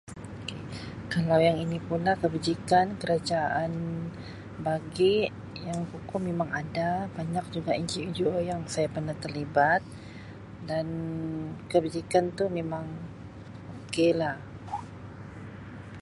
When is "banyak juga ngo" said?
7.17-8.01